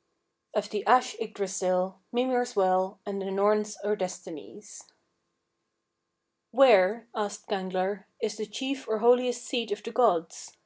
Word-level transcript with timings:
'"OF 0.56 0.70
THE 0.70 0.86
ASH 0.86 1.16
YGGDRASILL, 1.20 1.96
MIMIR'S 2.12 2.56
WELL., 2.56 2.98
AND 3.04 3.20
THE 3.20 3.30
NORNS 3.30 3.76
OR 3.84 3.94
DESTINIES. 3.94 4.70
16. 4.78 4.94
"Where," 6.50 7.08
asked 7.14 7.46
Gangler, 7.48 8.06
"is 8.22 8.38
the 8.38 8.46
chief 8.46 8.88
or 8.88 9.00
holiest 9.00 9.44
seat 9.44 9.70
of 9.70 9.82
the 9.82 9.92
gods?" 9.92 10.56